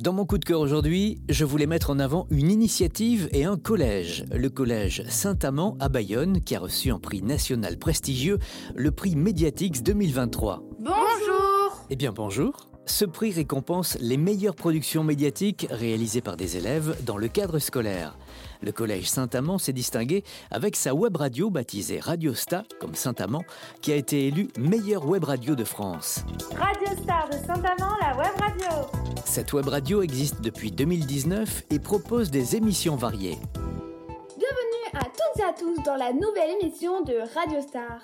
Dans 0.00 0.12
mon 0.12 0.26
coup 0.26 0.38
de 0.38 0.44
cœur 0.44 0.58
aujourd'hui, 0.58 1.22
je 1.28 1.44
voulais 1.44 1.68
mettre 1.68 1.90
en 1.90 2.00
avant 2.00 2.26
une 2.32 2.50
initiative 2.50 3.28
et 3.30 3.44
un 3.44 3.56
collège, 3.56 4.24
le 4.32 4.50
collège 4.50 5.04
Saint-Amand 5.08 5.76
à 5.78 5.88
Bayonne, 5.88 6.40
qui 6.40 6.56
a 6.56 6.58
reçu 6.58 6.90
un 6.90 6.98
prix 6.98 7.22
national 7.22 7.78
prestigieux, 7.78 8.40
le 8.74 8.90
prix 8.90 9.14
Mediatix 9.14 9.84
2023. 9.84 10.64
Bonjour. 10.80 11.86
Eh 11.90 11.96
bien 11.96 12.10
bonjour 12.10 12.73
ce 12.86 13.04
prix 13.04 13.32
récompense 13.32 13.96
les 14.00 14.16
meilleures 14.16 14.54
productions 14.54 15.04
médiatiques 15.04 15.66
réalisées 15.70 16.20
par 16.20 16.36
des 16.36 16.56
élèves 16.56 16.96
dans 17.04 17.16
le 17.16 17.28
cadre 17.28 17.58
scolaire. 17.58 18.16
Le 18.62 18.72
collège 18.72 19.08
Saint-Amand 19.08 19.58
s'est 19.58 19.72
distingué 19.72 20.24
avec 20.50 20.76
sa 20.76 20.94
web 20.94 21.16
radio 21.16 21.50
baptisée 21.50 22.00
Radio 22.00 22.34
Star, 22.34 22.64
comme 22.80 22.94
Saint-Amand, 22.94 23.44
qui 23.80 23.92
a 23.92 23.96
été 23.96 24.26
élue 24.26 24.48
meilleure 24.58 25.06
web 25.06 25.24
radio 25.24 25.54
de 25.54 25.64
France. 25.64 26.24
Radio 26.56 27.02
Star 27.02 27.28
de 27.28 27.34
Saint-Amand, 27.46 27.96
la 28.00 28.16
web 28.16 28.32
radio 28.38 28.86
Cette 29.24 29.52
web 29.52 29.68
radio 29.68 30.02
existe 30.02 30.40
depuis 30.40 30.70
2019 30.70 31.64
et 31.70 31.78
propose 31.78 32.30
des 32.30 32.56
émissions 32.56 32.96
variées. 32.96 33.38
Bienvenue 34.38 34.94
à 34.94 35.04
toutes 35.04 35.40
et 35.40 35.44
à 35.44 35.52
tous 35.52 35.82
dans 35.84 35.96
la 35.96 36.12
nouvelle 36.12 36.56
émission 36.60 37.02
de 37.02 37.14
Radio 37.34 37.60
Star. 37.60 38.00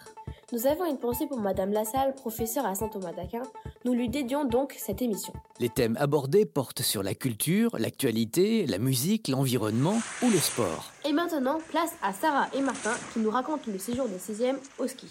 Nous 0.52 0.66
avons 0.66 0.84
une 0.84 0.98
pensée 0.98 1.28
pour 1.28 1.38
Madame 1.38 1.70
Lassalle, 1.70 2.12
professeure 2.12 2.66
à 2.66 2.74
Saint-Thomas 2.74 3.12
d'Aquin. 3.12 3.42
Nous 3.84 3.92
lui 3.92 4.08
dédions 4.08 4.44
donc 4.44 4.74
cette 4.76 5.00
émission. 5.00 5.32
Les 5.60 5.68
thèmes 5.68 5.96
abordés 6.00 6.44
portent 6.44 6.82
sur 6.82 7.04
la 7.04 7.14
culture, 7.14 7.76
l'actualité, 7.78 8.66
la 8.66 8.78
musique, 8.78 9.28
l'environnement 9.28 9.94
ou 10.24 10.28
le 10.28 10.38
sport. 10.38 10.90
Et 11.08 11.12
maintenant, 11.12 11.58
place 11.68 11.92
à 12.02 12.12
Sarah 12.12 12.48
et 12.52 12.62
Martin 12.62 12.94
qui 13.12 13.20
nous 13.20 13.30
racontent 13.30 13.62
le 13.68 13.78
séjour 13.78 14.08
des 14.08 14.16
6e 14.18 14.56
au 14.80 14.88
ski. 14.88 15.06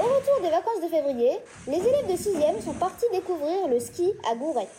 Au 0.00 0.02
retour 0.02 0.42
des 0.42 0.50
vacances 0.50 0.82
de 0.82 0.88
février, 0.88 1.38
les 1.68 1.78
élèves 1.78 2.08
de 2.08 2.16
6e 2.16 2.60
sont 2.64 2.74
partis 2.74 3.06
découvrir 3.12 3.68
le 3.68 3.78
ski 3.78 4.12
à 4.28 4.34
Gourette. 4.34 4.74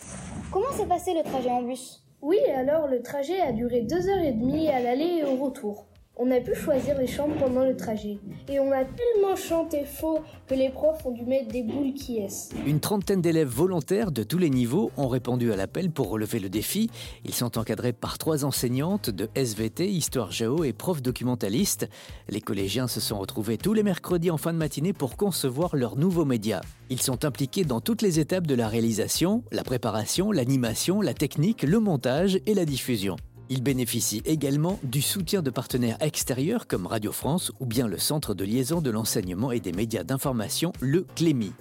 Comment 0.52 0.72
s'est 0.72 0.84
passé 0.84 1.14
le 1.14 1.22
trajet 1.22 1.50
en 1.50 1.62
bus? 1.62 2.02
Oui, 2.20 2.38
alors 2.54 2.86
le 2.86 3.00
trajet 3.00 3.40
a 3.40 3.52
duré 3.52 3.80
2h30 3.80 4.70
à 4.70 4.80
l'aller 4.80 5.22
et 5.22 5.24
au 5.24 5.36
retour. 5.42 5.86
On 6.22 6.30
a 6.32 6.38
pu 6.38 6.54
choisir 6.54 6.98
les 6.98 7.06
chambres 7.06 7.34
pendant 7.38 7.64
le 7.64 7.74
trajet. 7.74 8.18
Et 8.46 8.60
on 8.60 8.70
a 8.72 8.84
tellement 8.84 9.36
chanté 9.36 9.86
faux 9.86 10.18
que 10.46 10.54
les 10.54 10.68
profs 10.68 11.06
ont 11.06 11.12
dû 11.12 11.24
mettre 11.24 11.48
des 11.48 11.62
boules 11.62 11.94
qui 11.94 12.18
est. 12.18 12.52
Une 12.66 12.78
trentaine 12.78 13.22
d'élèves 13.22 13.48
volontaires 13.48 14.12
de 14.12 14.22
tous 14.22 14.36
les 14.36 14.50
niveaux 14.50 14.90
ont 14.98 15.08
répondu 15.08 15.50
à 15.50 15.56
l'appel 15.56 15.90
pour 15.90 16.10
relever 16.10 16.38
le 16.38 16.50
défi. 16.50 16.90
Ils 17.24 17.32
sont 17.32 17.56
encadrés 17.56 17.94
par 17.94 18.18
trois 18.18 18.44
enseignantes 18.44 19.08
de 19.08 19.30
SVT, 19.34 19.88
Histoire 19.90 20.30
Géo 20.30 20.62
et 20.62 20.74
profs 20.74 21.00
documentalistes. 21.00 21.88
Les 22.28 22.42
collégiens 22.42 22.86
se 22.86 23.00
sont 23.00 23.18
retrouvés 23.18 23.56
tous 23.56 23.72
les 23.72 23.82
mercredis 23.82 24.30
en 24.30 24.36
fin 24.36 24.52
de 24.52 24.58
matinée 24.58 24.92
pour 24.92 25.16
concevoir 25.16 25.74
leurs 25.74 25.96
nouveaux 25.96 26.26
médias. 26.26 26.60
Ils 26.90 27.00
sont 27.00 27.24
impliqués 27.24 27.64
dans 27.64 27.80
toutes 27.80 28.02
les 28.02 28.20
étapes 28.20 28.46
de 28.46 28.54
la 28.54 28.68
réalisation, 28.68 29.42
la 29.52 29.64
préparation, 29.64 30.32
l'animation, 30.32 31.00
la 31.00 31.14
technique, 31.14 31.62
le 31.62 31.80
montage 31.80 32.40
et 32.44 32.52
la 32.52 32.66
diffusion. 32.66 33.16
Il 33.52 33.64
bénéficie 33.64 34.22
également 34.26 34.78
du 34.84 35.02
soutien 35.02 35.42
de 35.42 35.50
partenaires 35.50 35.96
extérieurs 35.98 36.68
comme 36.68 36.86
Radio 36.86 37.10
France 37.10 37.50
ou 37.58 37.66
bien 37.66 37.88
le 37.88 37.98
Centre 37.98 38.32
de 38.32 38.44
liaison 38.44 38.80
de 38.80 38.90
l'enseignement 38.90 39.50
et 39.50 39.58
des 39.58 39.72
médias 39.72 40.04
d'information, 40.04 40.72
le 40.78 41.04
CLEMI. 41.16 41.52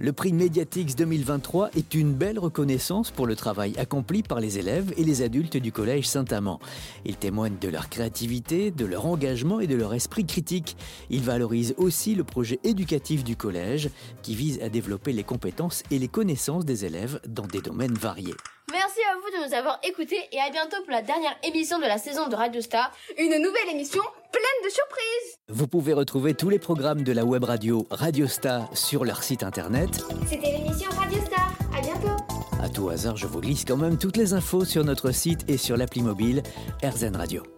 Le 0.00 0.12
prix 0.12 0.32
Mediatix 0.32 0.96
2023 0.96 1.70
est 1.76 1.94
une 1.94 2.14
belle 2.14 2.40
reconnaissance 2.40 3.12
pour 3.12 3.28
le 3.28 3.36
travail 3.36 3.78
accompli 3.78 4.24
par 4.24 4.40
les 4.40 4.58
élèves 4.58 4.92
et 4.96 5.04
les 5.04 5.22
adultes 5.22 5.56
du 5.56 5.70
Collège 5.70 6.08
Saint-Amand. 6.08 6.58
Il 7.04 7.16
témoigne 7.16 7.58
de 7.60 7.68
leur 7.68 7.90
créativité, 7.90 8.72
de 8.72 8.84
leur 8.84 9.06
engagement 9.06 9.60
et 9.60 9.68
de 9.68 9.76
leur 9.76 9.94
esprit 9.94 10.26
critique. 10.26 10.76
Il 11.10 11.20
valorise 11.20 11.74
aussi 11.76 12.16
le 12.16 12.24
projet 12.24 12.58
éducatif 12.64 13.22
du 13.22 13.36
collège 13.36 13.90
qui 14.22 14.34
vise 14.34 14.60
à 14.62 14.68
développer 14.68 15.12
les 15.12 15.22
compétences 15.22 15.84
et 15.92 16.00
les 16.00 16.08
connaissances 16.08 16.64
des 16.64 16.84
élèves 16.84 17.20
dans 17.28 17.46
des 17.46 17.60
domaines 17.60 17.94
variés. 17.94 18.34
Merci 18.76 19.00
à 19.10 19.14
vous 19.14 19.30
de 19.40 19.48
nous 19.48 19.54
avoir 19.54 19.78
écoutés 19.84 20.20
et 20.32 20.38
à 20.38 20.50
bientôt 20.50 20.76
pour 20.82 20.90
la 20.90 21.00
dernière 21.00 21.34
émission 21.42 21.78
de 21.78 21.84
la 21.84 21.96
saison 21.96 22.28
de 22.28 22.36
Radio 22.36 22.60
Star. 22.60 22.92
Une 23.16 23.30
nouvelle 23.38 23.70
émission 23.70 24.02
pleine 24.30 24.64
de 24.64 24.68
surprises 24.68 25.38
Vous 25.48 25.66
pouvez 25.66 25.94
retrouver 25.94 26.34
tous 26.34 26.50
les 26.50 26.58
programmes 26.58 27.02
de 27.02 27.12
la 27.12 27.24
web 27.24 27.42
radio 27.44 27.86
Radio 27.90 28.26
Star 28.26 28.68
sur 28.76 29.06
leur 29.06 29.22
site 29.22 29.42
internet. 29.42 30.04
C'était 30.28 30.52
l'émission 30.52 30.90
Radio 30.90 31.18
Star. 31.24 31.54
À 31.74 31.80
bientôt. 31.80 32.22
À 32.62 32.68
tout 32.68 32.90
hasard, 32.90 33.16
je 33.16 33.26
vous 33.26 33.40
glisse 33.40 33.64
quand 33.64 33.78
même 33.78 33.96
toutes 33.96 34.18
les 34.18 34.34
infos 34.34 34.66
sur 34.66 34.84
notre 34.84 35.10
site 35.10 35.48
et 35.48 35.56
sur 35.56 35.78
l'appli 35.78 36.02
mobile 36.02 36.42
RZN 36.84 37.16
Radio. 37.16 37.55